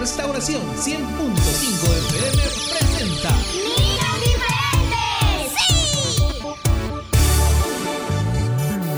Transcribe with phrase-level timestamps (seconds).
[0.00, 0.96] Restauración 100.5
[2.08, 5.52] FM presenta ¡Niños diferentes!
[5.56, 5.68] ¡Sí!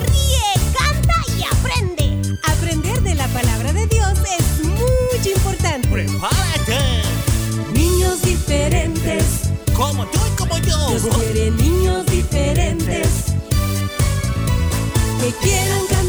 [0.07, 2.39] Ríe, canta y aprende.
[2.45, 5.89] Aprender de la palabra de Dios es muy importante.
[5.89, 7.03] ¡Prepárate!
[7.73, 9.25] Niños diferentes,
[9.75, 10.97] Como tú y como yo.
[11.19, 13.09] Quiere niños diferentes
[15.21, 16.00] que quieran cantar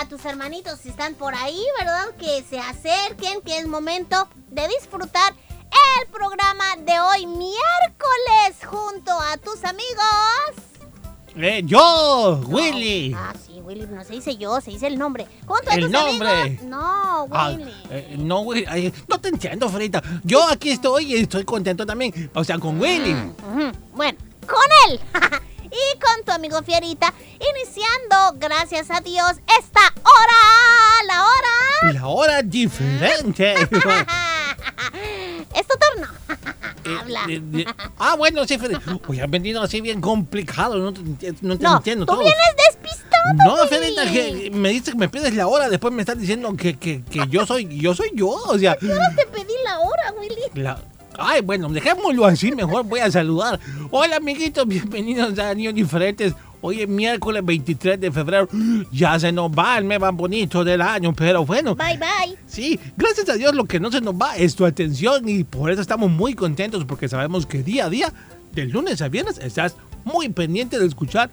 [0.00, 2.06] a tus hermanitos si están por ahí, ¿verdad?
[2.18, 5.34] Que se acerquen, que es momento de disfrutar
[6.00, 10.68] el programa de hoy miércoles junto a tus amigos.
[11.34, 13.14] Eh, yo, Willy.
[13.16, 15.26] Ah, sí, Willy, no se dice yo, se dice el nombre.
[15.46, 16.28] Junto a El tus nombre.
[16.28, 16.64] amigos.
[16.66, 17.72] No, Ah, Willy.
[17.90, 18.64] eh, no, Willy.
[18.68, 20.02] ay, no te entiendo, Frita.
[20.24, 22.30] Yo aquí estoy y estoy contento también.
[22.34, 23.12] O sea, con Willy.
[23.14, 25.00] Ujú, Bueno, con él.
[25.72, 31.92] y con tu amigo Fierita, iniciando, gracias a Dios, esta hora, la hora.
[31.94, 33.54] La hora diferente.
[35.54, 36.08] es tu turno.
[36.84, 37.20] Eh, Habla.
[37.28, 37.64] eh, eh,
[37.98, 38.76] ah, bueno, sí, Fede.
[39.06, 40.78] Hoy han venido así bien complicado.
[40.78, 41.00] No te,
[41.42, 42.22] no te no, entiendo tú todo.
[42.22, 43.34] vienes despistado.
[43.36, 43.56] No.
[43.68, 47.04] Fedita, que me dices que me pides la hora, después me estás diciendo que, que,
[47.04, 50.42] que yo soy yo soy yo, o sea, ¿Qué hora te pedí la hora, Willy?
[50.54, 50.80] la-
[51.18, 53.58] ay, bueno, dejémoslo así, mejor voy a saludar.
[53.90, 56.34] Hola, amiguitos, bienvenidos a Niños Diferentes.
[56.60, 58.48] Hoy es miércoles 23 de febrero,
[58.92, 62.36] ya se nos va el mes más bonito del año, pero bueno, Bye, bye.
[62.46, 65.72] Sí, gracias a Dios lo que no se nos va es tu atención y por
[65.72, 68.12] eso estamos muy contentos porque sabemos que día a día,
[68.52, 69.74] de lunes a viernes, estás
[70.04, 71.30] muy pendiente de escuchar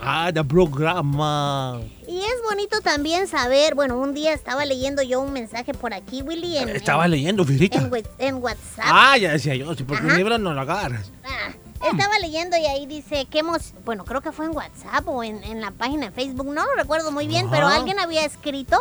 [0.00, 1.80] cada programa.
[2.08, 6.22] Y es bonito también saber, bueno, un día estaba leyendo yo un mensaje por aquí,
[6.22, 7.78] Willy, en, Estaba en, leyendo, Firita.
[8.18, 8.84] en WhatsApp.
[8.84, 10.18] Ah, ya decía yo, sí, porque un Ajá.
[10.18, 11.10] libro no lo agarras.
[11.24, 11.52] Ah,
[11.90, 15.42] estaba leyendo y ahí dice que hemos, bueno, creo que fue en WhatsApp o en,
[15.44, 17.54] en la página de Facebook, no lo recuerdo muy bien, Ajá.
[17.56, 18.80] pero alguien había escrito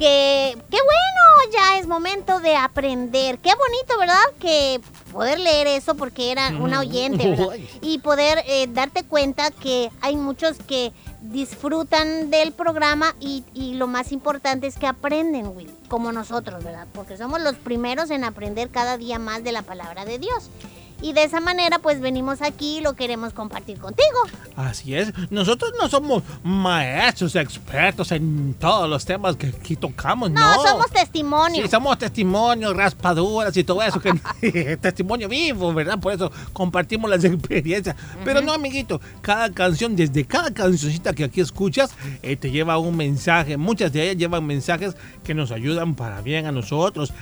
[0.00, 3.38] que, qué bueno, ya es momento de aprender.
[3.38, 4.14] Qué bonito, ¿verdad?
[4.40, 4.80] Que
[5.12, 7.56] poder leer eso porque era una oyente, ¿verdad?
[7.82, 13.88] Y poder eh, darte cuenta que hay muchos que disfrutan del programa y, y lo
[13.88, 16.86] más importante es que aprenden, Will, como nosotros, ¿verdad?
[16.94, 20.48] Porque somos los primeros en aprender cada día más de la palabra de Dios.
[21.02, 24.08] Y de esa manera pues venimos aquí y lo queremos compartir contigo.
[24.56, 30.56] Así es, nosotros no somos maestros, expertos en todos los temas que aquí tocamos, No,
[30.56, 30.62] no.
[30.62, 31.64] somos testimonios.
[31.64, 35.98] Sí, somos testimonios, raspaduras y todo eso, que testimonio vivo, ¿verdad?
[35.98, 37.96] Por eso compartimos las experiencias.
[38.24, 42.96] Pero no, amiguito, cada canción, desde cada cancioncita que aquí escuchas, eh, te lleva un
[42.96, 43.56] mensaje.
[43.56, 44.94] Muchas de ellas llevan mensajes
[45.24, 47.12] que nos ayudan para bien a nosotros.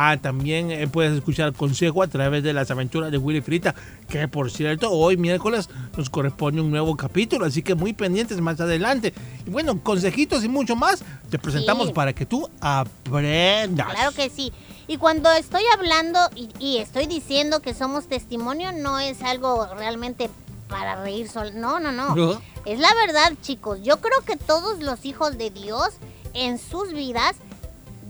[0.00, 3.74] Ah, también eh, puedes escuchar consejo a través de las aventuras de Willy Frita,
[4.08, 8.60] que por cierto, hoy miércoles nos corresponde un nuevo capítulo, así que muy pendientes más
[8.60, 9.12] adelante.
[9.44, 11.92] Y bueno, consejitos y mucho más, te presentamos Sí.
[11.94, 13.88] para que tú aprendas.
[13.92, 14.52] Claro que sí.
[14.86, 20.30] Y cuando estoy hablando y, y estoy diciendo que somos testimonio, no es algo realmente
[20.68, 21.50] para reír solo.
[21.54, 22.14] No, no, no.
[22.14, 22.40] ¿No?
[22.66, 23.80] Es la verdad, chicos.
[23.82, 25.88] Yo creo que todos los hijos de Dios
[26.34, 27.34] en sus vidas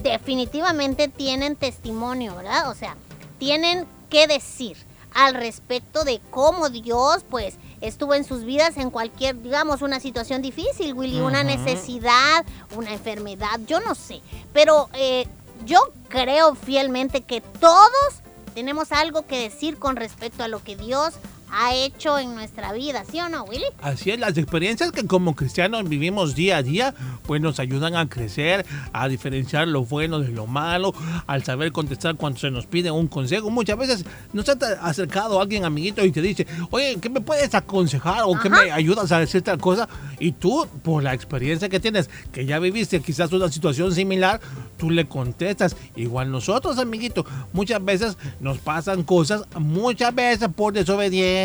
[0.02, 2.70] definitivamente tienen testimonio, ¿verdad?
[2.70, 2.96] O sea,
[3.38, 4.76] tienen que decir
[5.14, 10.42] al respecto de cómo Dios, pues, estuvo en sus vidas en cualquier, digamos, una situación
[10.42, 12.44] difícil, Willy, una necesidad,
[12.76, 14.20] una enfermedad, yo no sé.
[14.52, 15.26] Pero eh,
[15.64, 18.22] yo creo fielmente que todos
[18.54, 21.14] tenemos algo que decir con respecto a lo que Dios
[21.52, 23.64] ha hecho en nuestra vida, ¿sí o no, Willy?
[23.82, 26.94] Así es, las experiencias que como cristianos vivimos día a día,
[27.26, 30.94] pues nos ayudan a crecer, a diferenciar lo bueno de lo malo,
[31.26, 33.50] al saber contestar cuando se nos pide un consejo.
[33.50, 38.22] Muchas veces nos ha acercado alguien, amiguito, y te dice, oye, ¿qué me puedes aconsejar
[38.24, 39.88] o qué me ayudas a decir tal cosa?
[40.18, 44.40] Y tú, por la experiencia que tienes, que ya viviste quizás una situación similar,
[44.76, 45.76] tú le contestas.
[45.96, 51.37] Igual nosotros, amiguito, muchas veces nos pasan cosas, muchas veces por desobediencia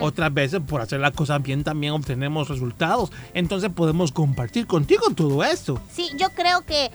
[0.00, 3.10] Otras veces por hacer las cosas bien también obtenemos resultados.
[3.34, 5.80] Entonces podemos compartir contigo todo esto.
[5.92, 6.90] Sí, yo creo que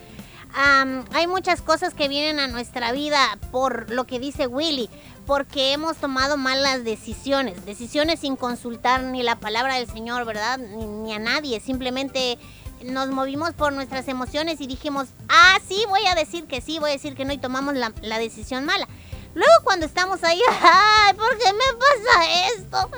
[1.13, 4.89] hay muchas cosas que vienen a nuestra vida por lo que dice Willy,
[5.25, 10.57] porque hemos tomado malas decisiones, decisiones sin consultar ni la palabra del Señor, ¿verdad?
[10.57, 12.37] Ni, ni a nadie, simplemente
[12.85, 16.91] nos movimos por nuestras emociones y dijimos, ah, sí, voy a decir que sí, voy
[16.91, 18.87] a decir que no y tomamos la decisión mala.
[19.35, 22.89] Luego cuando estamos ahí, ay, ¿por qué me pasa esto?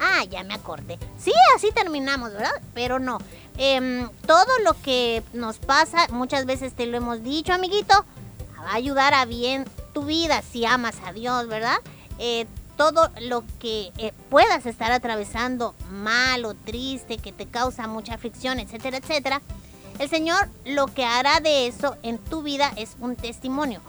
[0.00, 0.98] Ah, ya me acordé.
[1.18, 2.60] Sí, así terminamos, ¿verdad?
[2.74, 3.18] Pero no.
[3.56, 7.94] Em, todo lo que nos pasa, muchas veces te lo hemos dicho, amiguito,
[8.58, 9.64] va a ayudar a bien
[9.94, 11.78] tu vida si amas a Dios, ¿verdad?
[12.18, 12.46] Eh,
[12.76, 18.58] todo lo que eh, puedas estar atravesando mal o triste, que te causa mucha aflicción,
[18.58, 19.42] etcétera, etcétera,
[19.98, 23.82] el Señor lo que hará de eso en tu vida es un testimonio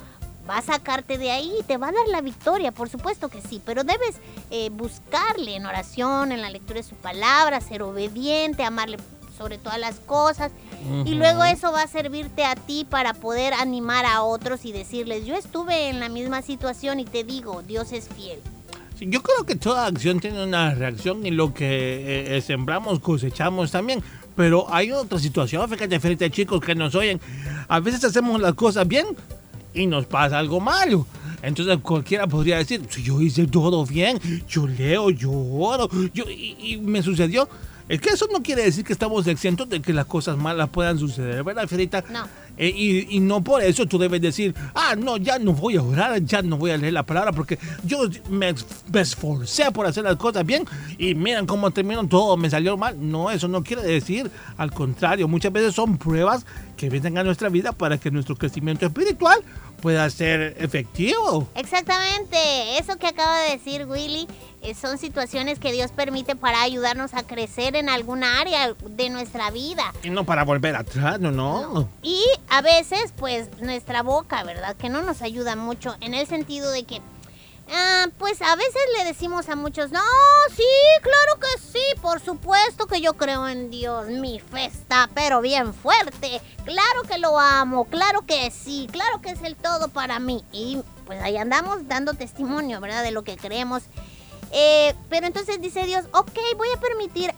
[0.52, 3.62] va a sacarte de ahí te va a dar la victoria, por supuesto que sí,
[3.66, 4.18] pero debes
[4.50, 8.98] eh, buscarle en oración, en la lectura de su palabra, ser obediente, amarle
[9.38, 10.52] sobre todas las cosas
[11.06, 15.26] y luego eso va a servirte a ti para poder animar a otros y decirles,
[15.26, 18.40] yo estuve en la misma situación y te digo, Dios es fiel.
[19.00, 23.00] Sí, Yo creo que toda acción tiene una reacción y lo que eh, eh, sembramos
[23.00, 24.04] cosechamos también.
[24.36, 27.20] Pero hay otra situación, fíjate, frente chicos que nos oyen.
[27.68, 29.06] A veces hacemos las cosas bien
[29.74, 31.06] y nos pasa algo malo.
[31.42, 36.56] Entonces cualquiera podría decir, si yo hice todo bien, yo leo, yo oro, yo, y,
[36.60, 37.48] y me sucedió.
[37.92, 40.98] Es que eso no quiere decir que estamos exentos de que las cosas malas puedan
[40.98, 42.02] suceder, ¿verdad, Fierita?
[42.10, 42.26] No.
[42.58, 45.82] Eh, y, y no por eso tú debes decir, ah, no, ya no voy a
[45.82, 48.56] orar, ya no voy a leer la palabra, porque yo me,
[48.94, 50.64] me esforcé por hacer las cosas bien
[50.98, 52.96] y miren cómo terminó todo, me salió mal.
[52.98, 56.46] No, eso no quiere decir, al contrario, muchas veces son pruebas
[56.78, 59.44] que vienen a nuestra vida para que nuestro crecimiento espiritual
[59.82, 61.50] pueda ser efectivo.
[61.56, 62.38] Exactamente,
[62.80, 64.28] eso que acaba de decir Willy
[64.80, 69.94] son situaciones que Dios permite para ayudarnos a crecer en alguna área de nuestra vida.
[70.04, 71.90] Y no para volver atrás, no, no.
[72.04, 74.76] Y a veces, pues, nuestra boca, ¿verdad?
[74.76, 77.02] Que no nos ayuda mucho en el sentido de que,
[77.74, 80.00] ah, pues, a veces le decimos a muchos, no,
[80.56, 80.64] sí,
[81.02, 85.74] claro que sí, por supuesto que yo creo en Dios, mi fe está, pero bien
[85.74, 90.44] fuerte, claro que lo amo, claro que sí, claro que es el todo para mí.
[90.52, 93.04] Y pues ahí andamos dando testimonio, ¿verdad?
[93.04, 93.84] De lo que creemos.
[94.54, 97.34] Eh, pero entonces dice Dios, ok, voy a permitir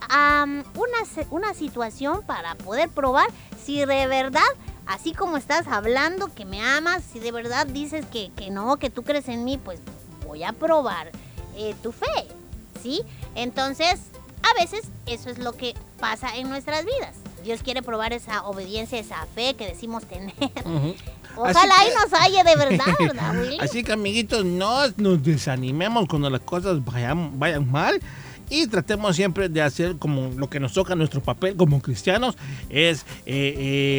[0.74, 3.28] una, una situación para poder probar
[3.64, 4.42] si de verdad,
[4.86, 8.90] así como estás hablando, que me amas, si de verdad dices que, que no, que
[8.90, 9.80] tú crees en mí, pues
[10.26, 11.12] voy a probar
[11.56, 12.26] eh, tu fe,
[12.82, 13.02] ¿sí?
[13.34, 14.00] Entonces,
[14.42, 17.14] a veces eso es lo que pasa en nuestras vidas.
[17.44, 20.34] Dios quiere probar esa obediencia, esa fe que decimos tener.
[20.64, 20.94] Ujú.
[21.36, 23.58] Ojalá que- nos halle de verdad, ¿verdad, Willy?
[23.60, 28.00] Así que amiguitos, no nos desanimemos cuando las cosas vayan, vayan mal
[28.50, 32.36] y tratemos siempre de hacer como lo que nos toca nuestro papel como cristianos
[32.68, 33.54] es eh,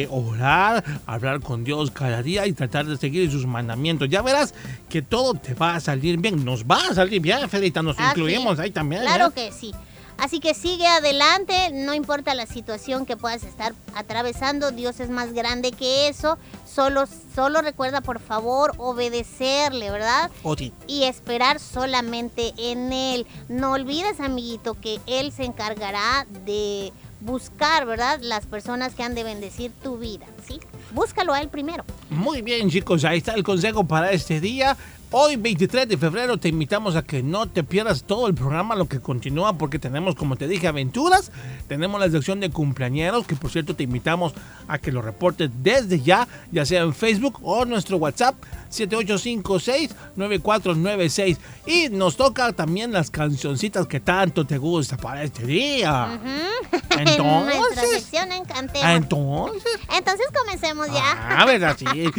[0.06, 4.08] eh, orar, hablar con Dios cada día y tratar de seguir sus mandamientos.
[4.08, 4.54] Ya verás
[4.88, 8.12] que todo te va a salir bien, nos va a salir bien, Felita, nos Ah,
[8.14, 8.20] sí.
[8.20, 9.02] incluimos ahí también.
[9.02, 9.32] Claro ¿eh?
[9.34, 9.72] que sí.
[10.18, 15.32] Así que sigue adelante, no importa la situación que puedas estar atravesando, Dios es más
[15.32, 16.38] grande que eso.
[16.66, 17.04] Solo,
[17.34, 20.30] solo recuerda por favor obedecerle, ¿verdad?
[20.58, 20.72] Sí.
[20.86, 23.26] Y esperar solamente en Él.
[23.48, 28.18] No olvides, amiguito, que Él se encargará de buscar, ¿verdad?
[28.22, 30.60] Las personas que han de bendecir tu vida, ¿sí?
[30.92, 31.84] Búscalo a Él primero.
[32.10, 34.76] Muy bien, chicos, ahí está el consejo para este día.
[35.12, 38.88] Hoy, 23 de febrero, te invitamos a que no te pierdas todo el programa, lo
[38.88, 41.30] que continúa, porque tenemos, como te dije, aventuras.
[41.68, 44.32] Tenemos la sección de cumpleañeros, que por cierto te invitamos
[44.66, 48.34] a que lo reportes desde ya, ya sea en Facebook o nuestro WhatsApp,
[48.72, 51.36] 7856-9496.
[51.66, 56.18] Y nos toca también las cancioncitas que tanto te gusta para este día.
[56.90, 58.90] en nuestra Entonces, en Cantemos.
[58.96, 61.38] entonces, Entonces comencemos ya.
[61.38, 61.76] ah, ¿verdad?
[61.78, 61.86] Sí.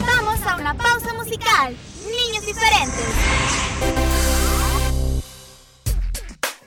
[0.00, 1.76] Vamos a una pausa musical.
[2.04, 3.06] Niños diferentes.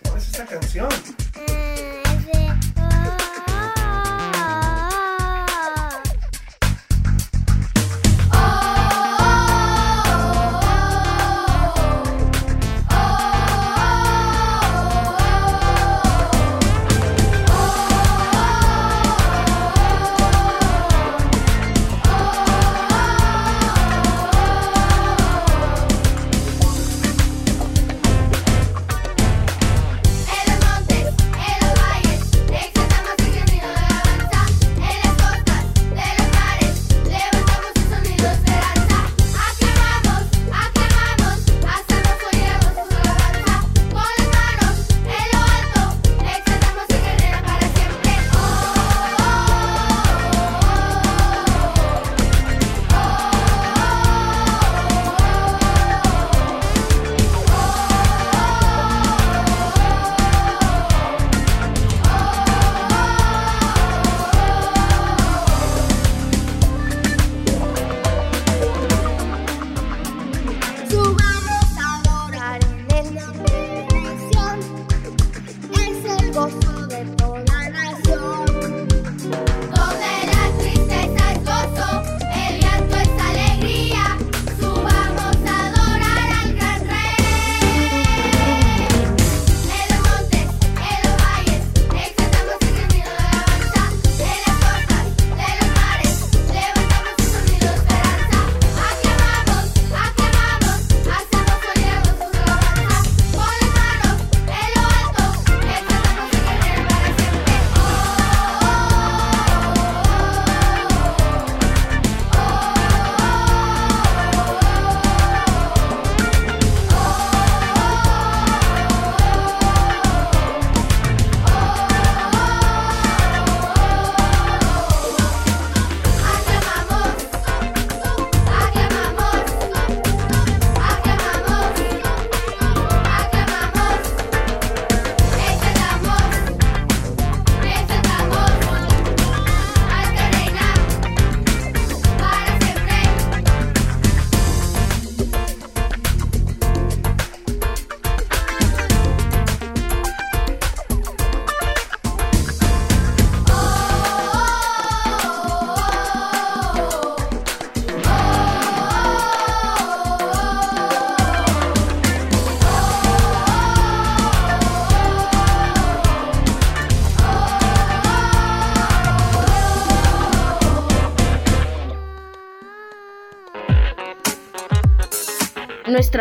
[0.03, 0.89] ¿Cuál es esta canción?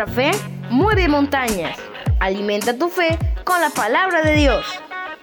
[0.07, 0.31] Fe
[0.69, 1.77] mueve montañas.
[2.19, 4.65] Alimenta tu fe con la palabra de Dios.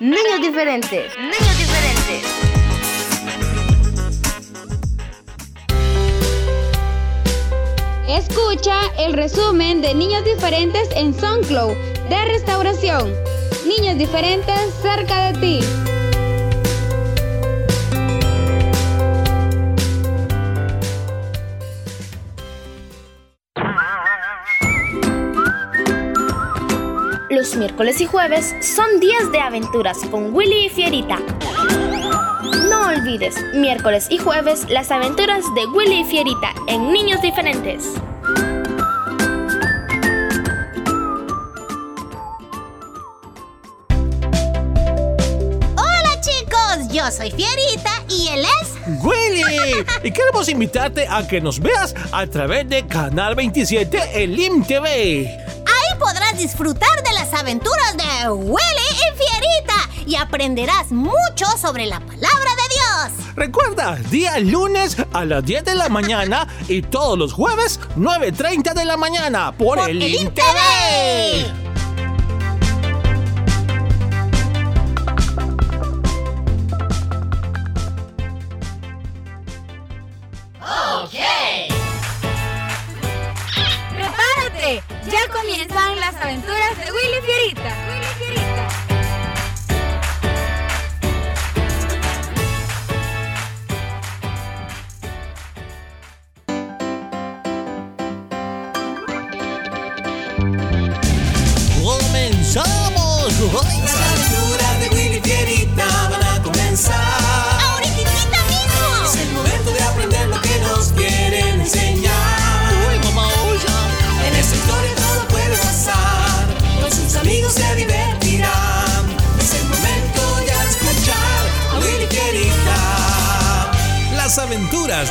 [0.01, 1.17] Niños diferentes.
[1.19, 2.47] Niños diferentes.
[8.09, 11.75] Escucha el resumen de Niños Diferentes en SoundCloud
[12.09, 13.13] de Restauración.
[13.67, 15.86] Niños Diferentes cerca de ti.
[27.57, 31.17] Los miércoles y jueves son días de aventuras con Willy y Fierita.
[32.69, 37.95] No olvides, miércoles y jueves, las aventuras de Willy y Fierita en Niños Diferentes.
[45.77, 49.03] Hola chicos, yo soy Fierita y él es...
[49.03, 54.63] Willy, y queremos invitarte a que nos veas a través de Canal 27 en LIM
[54.63, 55.27] TV.
[55.67, 62.21] Ahí podrás disfrutar de aventuras de Willy y Fierita y aprenderás mucho sobre la palabra
[62.21, 63.35] de Dios.
[63.35, 68.85] Recuerda, día lunes a las 10 de la mañana y todos los jueves 9.30 de
[68.85, 70.31] la mañana por, Por el el LIM
[85.11, 88.36] Ya comienzan las aventuras de Willy Fierita.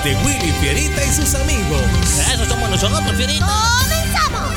[0.06, 1.82] De Willy Fierita y sus amigos.
[2.32, 3.48] Eso somos nosotros, Fierita.
[3.82, 4.54] ¡Comenzamos!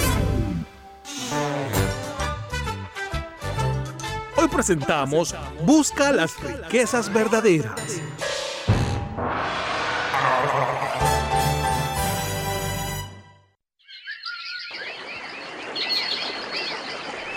[4.37, 7.81] Hoy presentamos Busca las riquezas verdaderas.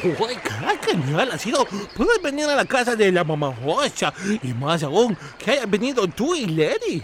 [0.03, 1.63] Uy, qué genial ha sido
[1.95, 4.11] poder venir a la casa de la mamá Rocha.
[4.43, 7.03] Y más aún, que hayas venido tú y Lady.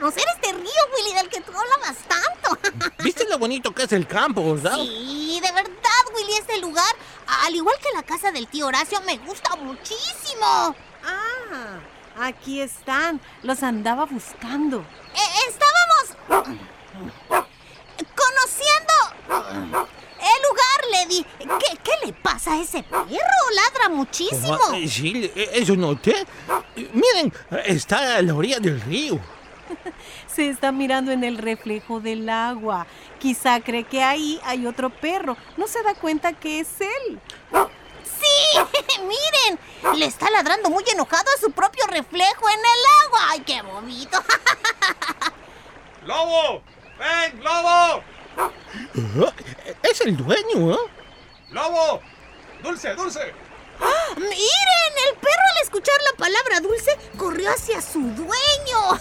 [0.00, 2.58] Conocer este río, Willy, del que tú hablabas tanto.
[3.04, 4.76] ¿Viste lo bonito que es el campo, verdad?
[4.76, 6.94] Sí, de verdad, Willy, este lugar,
[7.44, 10.74] al igual que la casa del tío Horacio, me gusta muchísimo.
[11.04, 11.80] Ah,
[12.18, 13.20] aquí están.
[13.42, 14.78] Los andaba buscando.
[14.78, 16.16] Eh, estábamos
[18.14, 18.94] conociendo
[19.28, 21.26] el lugar, Lady.
[21.38, 23.06] ¿Qué, qué le pasa a ese perro?
[23.54, 24.58] Ladra muchísimo.
[24.88, 26.26] Sí, eso noté.
[26.76, 27.32] Eh, Miren,
[27.66, 29.20] está a la orilla del río.
[30.26, 32.86] Se está mirando en el reflejo del agua.
[33.18, 35.36] Quizá cree que ahí hay otro perro.
[35.56, 37.20] No se da cuenta que es él.
[38.02, 38.58] Sí,
[39.00, 43.20] miren, le está ladrando muy enojado a su propio reflejo en el agua.
[43.30, 44.18] ¡Ay, qué bonito!
[46.04, 46.62] ¡Lobo!
[46.98, 48.02] ¡Ven, lobo!
[48.36, 48.50] Ah,
[49.82, 50.78] Es el dueño, ¿eh?
[51.50, 52.00] ¡Lobo!
[52.62, 53.32] ¡Dulce, dulce!
[54.16, 59.00] Miren, el perro al escuchar la palabra dulce corrió hacia su dueño.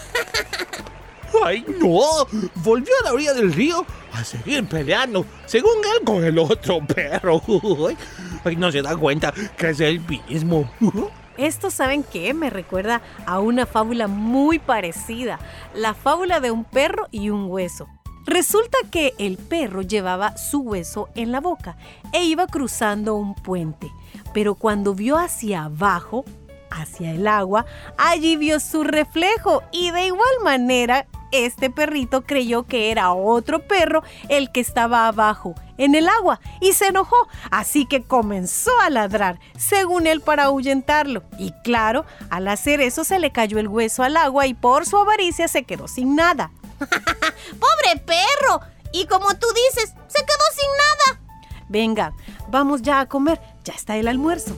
[1.43, 2.25] ¡Ay, no!
[2.55, 7.41] Volvió a la orilla del río a seguir peleando, según él, con el otro perro.
[7.87, 7.97] Ay,
[8.43, 10.71] Ay, no se da cuenta que es el mismo.
[11.37, 12.33] Esto, ¿saben qué?
[12.33, 15.39] Me recuerda a una fábula muy parecida.
[15.73, 17.87] La fábula de un perro y un hueso.
[18.25, 21.77] Resulta que el perro llevaba su hueso en la boca
[22.11, 23.89] e iba cruzando un puente.
[24.33, 26.25] Pero cuando vio hacia abajo,
[26.69, 27.65] hacia el agua,
[27.97, 34.03] allí vio su reflejo y de igual manera este perrito creyó que era otro perro
[34.29, 37.15] el que estaba abajo en el agua y se enojó,
[37.51, 41.23] así que comenzó a ladrar, según él para ahuyentarlo.
[41.37, 44.97] Y claro, al hacer eso se le cayó el hueso al agua y por su
[44.97, 46.51] avaricia se quedó sin nada.
[46.79, 48.61] ¡Pobre perro!
[48.91, 51.28] Y como tú dices, se quedó sin nada.
[51.69, 52.13] Venga,
[52.49, 54.57] vamos ya a comer, ya está el almuerzo.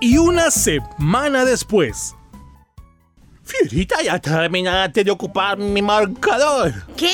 [0.00, 2.14] Y una semana después.
[3.42, 6.72] Fierita, ya terminaste de ocupar mi marcador.
[6.96, 7.12] ¿Qué?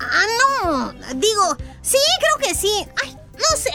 [0.00, 0.24] Ah,
[0.62, 0.92] no.
[1.14, 2.86] Digo, sí, creo que sí.
[3.02, 3.70] Ay, no sé.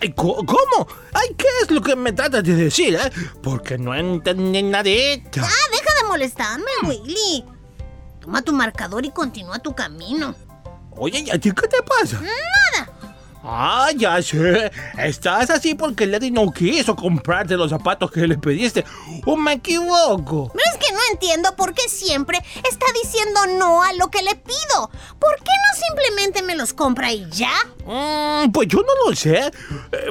[0.00, 0.88] Ay, ¿Cómo?
[1.12, 3.10] Ay, ¿qué es lo que me tratas de decir, eh?
[3.42, 5.42] Porque no entendí nadita.
[5.42, 7.44] Ah, deja de molestarme, Willy.
[8.20, 10.34] Toma tu marcador y continúa tu camino.
[10.96, 12.20] Oye, ¿y a ti qué te pasa?
[12.20, 12.92] Nada.
[13.48, 14.72] Ah, ya sé.
[14.98, 18.84] Estás así porque Lady no quiso comprarte los zapatos que le pediste.
[19.24, 20.50] ¿O me equivoco?
[20.52, 24.34] Pero es que no entiendo por qué siempre está diciendo no a lo que le
[24.34, 24.90] pido.
[25.20, 27.52] ¿Por qué no simplemente me los compra y ya?
[27.86, 29.36] Mm, pues yo no lo sé.
[29.36, 29.52] Eh,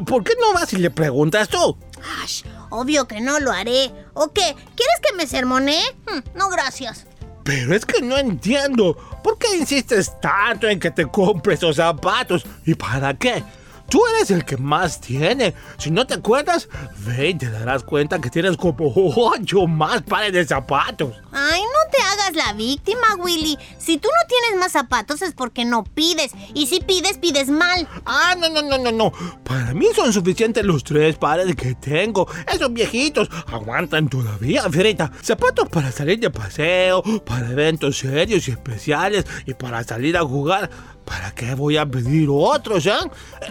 [0.06, 1.78] ¿Por qué no vas y le preguntas tú?
[2.24, 3.92] Ash, obvio que no lo haré.
[4.14, 4.56] ¿O qué?
[4.76, 5.84] ¿Quieres que me sermonee?
[6.08, 7.06] Hmm, no, gracias.
[7.46, 8.98] Pero es que no entiendo.
[9.24, 12.44] ¿Por qué insistes tanto en que te compres esos zapatos?
[12.66, 13.44] ¿Y para qué?
[13.90, 15.54] Tú eres el que más tiene.
[15.78, 16.68] Si no te acuerdas,
[17.06, 21.14] ve y te darás cuenta que tienes como ocho más pares de zapatos.
[21.32, 23.58] Ay, no te hagas la víctima, Willy.
[23.78, 26.32] Si tú no tienes más zapatos es porque no pides.
[26.54, 27.88] Y si pides, pides mal.
[28.06, 29.12] Ah, no, no, no, no, no.
[29.44, 32.28] Para mí son suficientes los tres pares que tengo.
[32.52, 35.12] Esos viejitos aguantan todavía, Fierita.
[35.22, 40.70] Zapatos para salir de paseo, para eventos serios y especiales y para salir a jugar.
[41.06, 42.92] ¿Para qué voy a pedir otros, eh?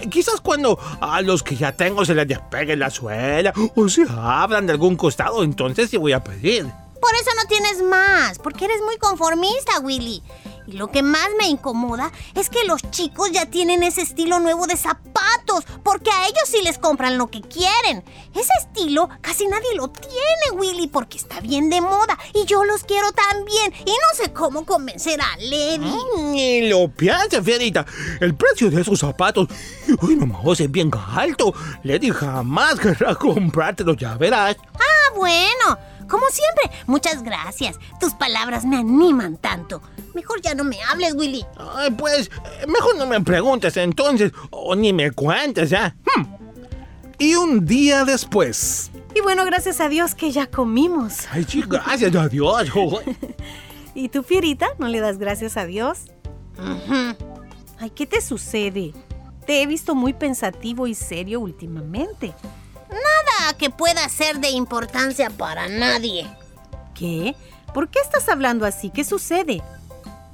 [0.03, 4.05] Eh, Quizás cuando a los que ya tengo se les despegue la suela o se
[4.11, 6.65] abran de algún costado, entonces sí voy a pedir.
[7.01, 10.23] Por eso no tienes más, porque eres muy conformista, Willy.
[10.67, 14.67] Y lo que más me incomoda es que los chicos ya tienen ese estilo nuevo
[14.67, 18.05] de zapatos, porque a ellos sí les compran lo que quieren.
[18.35, 22.85] Ese estilo casi nadie lo tiene, Willy, porque está bien de moda y yo los
[22.85, 23.73] quiero también.
[23.85, 25.95] Y no sé cómo convencer a Lady.
[26.31, 27.85] Ni lo pienses, Fierita.
[28.21, 29.49] El precio de esos zapatos,
[30.01, 31.55] uy, no es bien alto.
[31.83, 34.57] Lady jamás querrá comprártelo, ya verás.
[34.75, 35.79] Ah, bueno.
[36.09, 37.79] Como siempre, muchas gracias.
[37.99, 39.81] Tus palabras me animan tanto.
[40.15, 41.45] Mejor ya no me hables, Willy.
[41.57, 42.31] Ay, pues,
[42.69, 45.97] mejor no me preguntes entonces, o ni me cuentes, ¿ya?
[46.17, 46.25] Hmm.
[47.19, 48.91] Y un día después.
[49.15, 51.29] Y bueno, gracias a Dios que ya comimos.
[51.31, 52.69] Ay, sí, gracias a Dios.
[53.95, 56.07] ¿Y tú, Fierita, no le das gracias a Dios?
[57.79, 58.93] Ay, ¿qué te sucede?
[59.47, 62.35] Te he visto muy pensativo y serio últimamente.
[62.89, 66.27] Nada que pueda ser de importancia para nadie.
[66.95, 67.37] ¿Qué?
[67.73, 68.91] ¿Por qué estás hablando así?
[68.91, 69.63] ¿Qué sucede?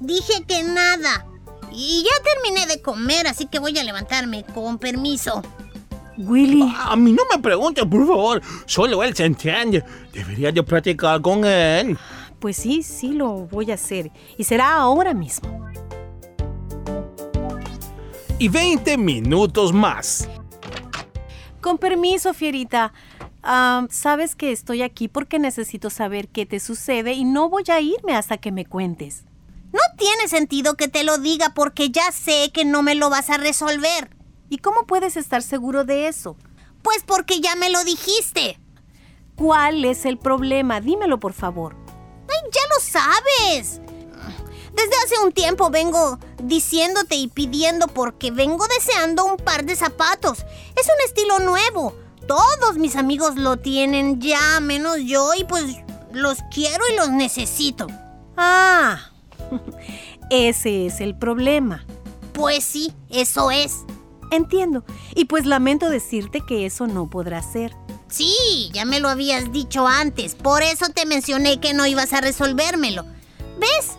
[0.01, 1.27] Dije que nada.
[1.73, 5.43] Y ya terminé de comer, así que voy a levantarme con permiso.
[6.17, 6.75] Willy.
[6.79, 8.43] A mí no me preguntes, por favor.
[8.67, 9.85] Solo él se entiende.
[10.13, 11.97] Debería yo platicar con él.
[12.39, 14.11] Pues sí, sí lo voy a hacer.
[14.37, 15.69] Y será ahora mismo.
[18.39, 20.29] Y 20 minutos más.
[21.61, 22.93] Con permiso, Fierita.
[23.43, 27.81] Ah, Sabes que estoy aquí porque necesito saber qué te sucede y no voy a
[27.81, 29.25] irme hasta que me cuentes.
[29.73, 33.31] No tiene sentido que te lo diga porque ya sé que no me lo vas
[33.31, 34.17] a resolver.
[34.49, 36.37] ¿Y cómo puedes estar seguro de eso?
[36.83, 38.59] Pues porque ya me lo dijiste.
[39.37, 40.81] ¿Cuál es el problema?
[40.81, 41.77] Dímelo, por favor.
[42.29, 43.81] Ay, ya lo sabes.
[44.73, 50.45] Desde hace un tiempo vengo diciéndote y pidiendo porque vengo deseando un par de zapatos.
[50.77, 51.95] Es un estilo nuevo.
[52.27, 55.65] Todos mis amigos lo tienen ya, menos yo, y pues
[56.13, 57.89] los quiero y los necesito.
[58.37, 59.10] Ah,
[60.31, 61.85] ese es el problema.
[62.33, 63.85] Pues sí, eso es.
[64.31, 64.85] Entiendo.
[65.15, 67.75] Y pues lamento decirte que eso no podrá ser.
[68.09, 70.35] Sí, ya me lo habías dicho antes.
[70.35, 73.05] Por eso te mencioné que no ibas a resolvérmelo.
[73.59, 73.97] ¿Ves?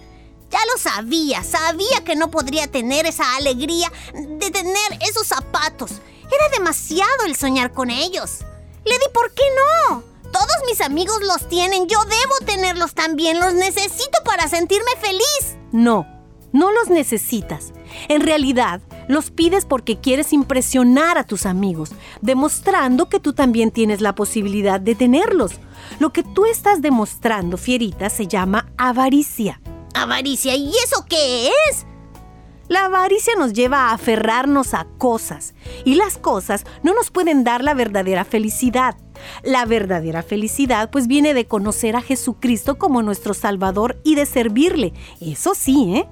[0.50, 1.44] Ya lo sabía.
[1.44, 5.92] Sabía que no podría tener esa alegría de tener esos zapatos.
[6.32, 8.40] Era demasiado el soñar con ellos.
[8.86, 9.44] Lady, ¿por qué
[9.90, 10.11] no?
[10.32, 11.88] Todos mis amigos los tienen.
[11.88, 13.40] Yo debo tenerlos también.
[13.40, 15.58] Los necesito para sentirme feliz.
[15.72, 16.08] No,
[16.52, 17.74] no los necesitas.
[18.08, 21.92] En realidad, los pides porque quieres impresionar a tus amigos,
[22.22, 25.54] demostrando que tú también tienes la posibilidad de tenerlos.
[26.00, 29.62] Lo que tú estás demostrando, Fierita, se llama avaricia.
[29.94, 31.86] Avaricia, ¿y eso qué es?
[32.72, 37.66] La avaricia nos lleva a aferrarnos a cosas y las cosas no nos pueden dar
[37.66, 38.96] la verdadera felicidad.
[39.44, 44.94] La verdadera felicidad pues viene de conocer a Jesucristo como nuestro Salvador y de servirle.
[45.20, 46.08] Eso sí, ¿eh?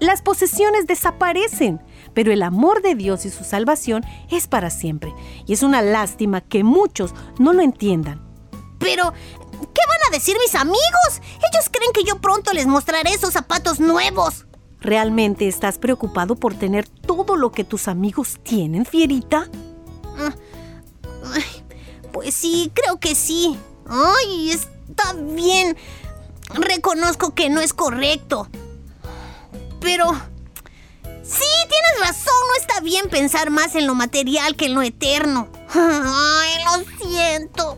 [0.00, 1.82] Las posesiones desaparecen,
[2.14, 5.12] pero el amor de Dios y su salvación es para siempre.
[5.46, 8.26] Y es una lástima que muchos no lo entiendan.
[8.78, 11.20] Pero, ¿qué van a decir mis amigos?
[11.52, 14.46] Ellos creen que yo pronto les mostraré esos zapatos nuevos.
[14.80, 19.48] ¿Realmente estás preocupado por tener todo lo que tus amigos tienen, Fierita?
[21.34, 21.44] Ay,
[22.12, 23.58] pues sí, creo que sí.
[23.88, 25.76] Ay, está bien.
[26.54, 28.48] Reconozco que no es correcto.
[29.80, 30.12] Pero...
[31.22, 35.48] Sí, tienes razón, no está bien pensar más en lo material que en lo eterno.
[35.74, 37.76] Ay, lo siento.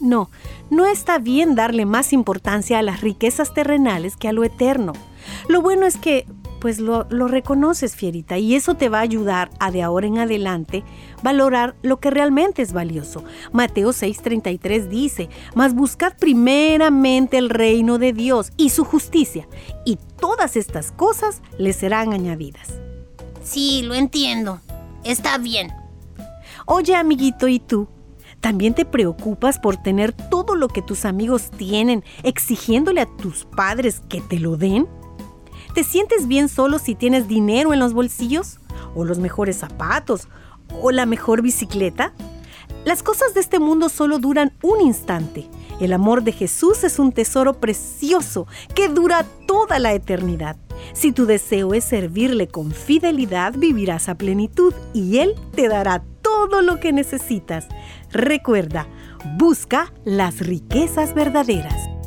[0.00, 0.30] No,
[0.68, 4.92] no está bien darle más importancia a las riquezas terrenales que a lo eterno.
[5.48, 6.26] Lo bueno es que,
[6.60, 10.18] pues lo, lo, reconoces, Fierita, y eso te va a ayudar a de ahora en
[10.18, 10.82] adelante
[11.22, 13.24] valorar lo que realmente es valioso.
[13.52, 19.48] Mateo 6:33 dice, mas buscad primeramente el reino de Dios y su justicia,
[19.84, 22.74] y todas estas cosas les serán añadidas.
[23.42, 24.60] Sí, lo entiendo.
[25.04, 25.72] Está bien.
[26.66, 27.88] Oye, amiguito, ¿y tú?
[28.40, 34.02] ¿También te preocupas por tener todo lo que tus amigos tienen, exigiéndole a tus padres
[34.08, 34.86] que te lo den?
[35.74, 38.58] ¿Te sientes bien solo si tienes dinero en los bolsillos?
[38.94, 40.28] ¿O los mejores zapatos?
[40.82, 42.12] ¿O la mejor bicicleta?
[42.84, 45.48] Las cosas de este mundo solo duran un instante.
[45.80, 50.56] El amor de Jesús es un tesoro precioso que dura toda la eternidad.
[50.92, 56.62] Si tu deseo es servirle con fidelidad, vivirás a plenitud y Él te dará todo
[56.62, 57.66] lo que necesitas.
[58.10, 58.86] Recuerda,
[59.36, 61.97] busca las riquezas verdaderas.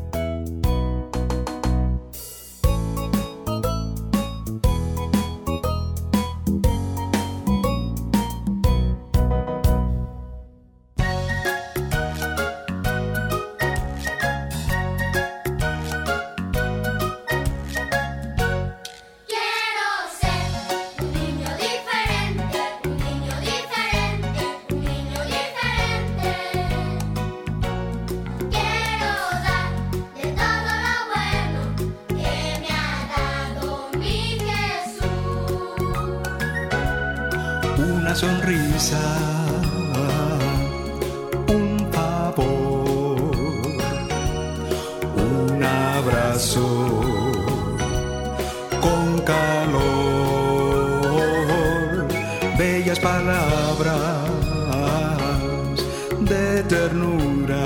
[56.63, 57.63] Ternura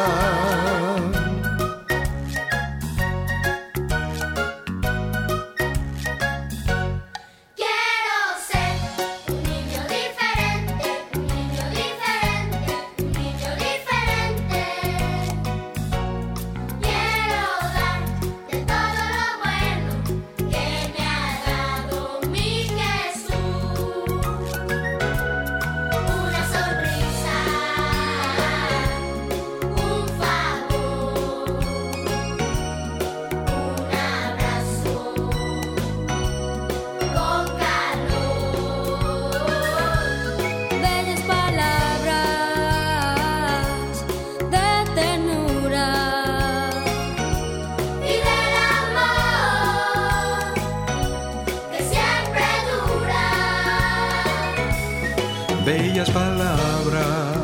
[56.02, 57.36] Bellas palabras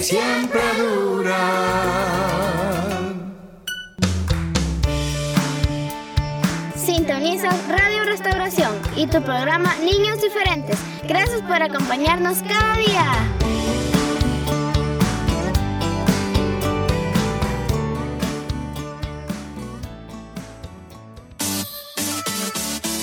[0.04, 1.38] siempre dura.
[6.76, 10.83] Sintonizas Radio Restauración y tu programa Niños Diferentes.
[11.08, 13.12] Gracias por acompañarnos cada día.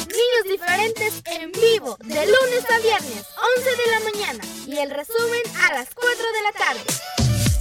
[0.08, 3.26] Niños diferentes en vivo, de lunes a viernes,
[3.58, 4.42] 11 de la mañana.
[4.66, 6.80] Y el resumen a las 4 de la tarde.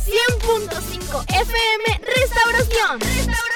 [0.06, 3.02] 100.5 FM Restauración.
[3.02, 3.50] Restauración.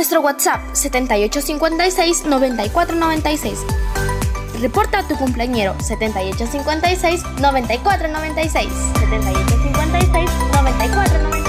[0.00, 3.58] Nuestro WhatsApp 7856 9496.
[4.58, 8.72] Reporta a tu cumpleañero 7856 9496.
[8.98, 11.39] 7856 9496.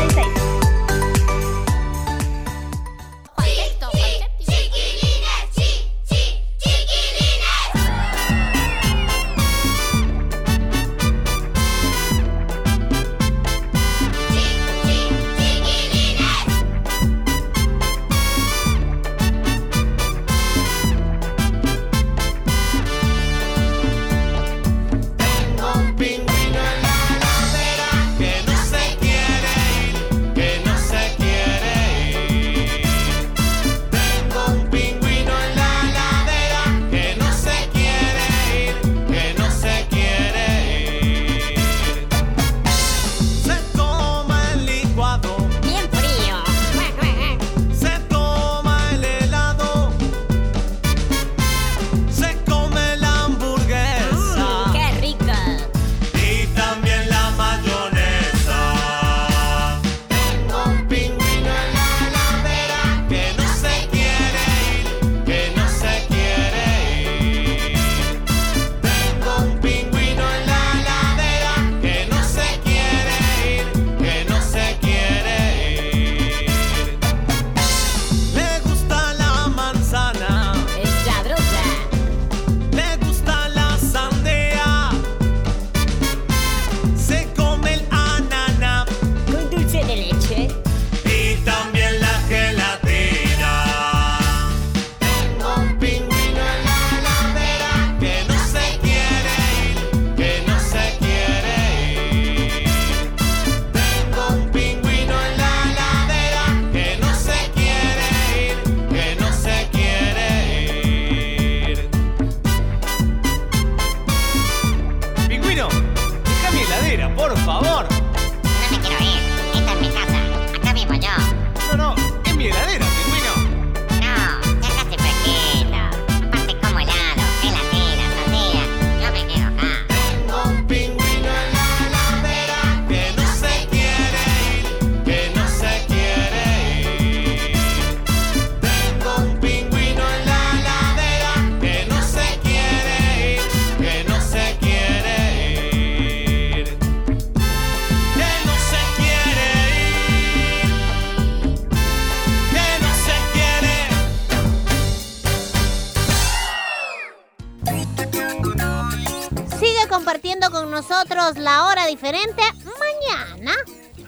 [161.02, 162.44] Nosotros la hora diferente
[162.80, 163.56] mañana.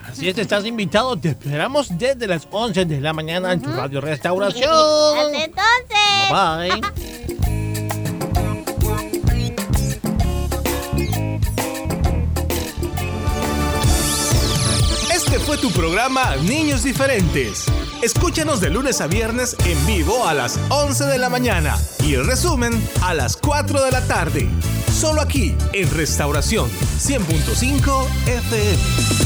[0.08, 1.18] Así es, estás invitado.
[1.18, 4.70] Te esperamos desde las 11 de la mañana en tu radio restauración.
[5.18, 6.30] Hasta entonces.
[6.30, 6.82] Bye.
[15.12, 17.66] Este fue tu programa Niños Diferentes.
[18.04, 22.28] Escúchanos de lunes a viernes en vivo a las 11 de la mañana y el
[22.28, 24.50] resumen a las 4 de la tarde.
[25.04, 29.23] Solo aquí en Restauración 100.5 FM.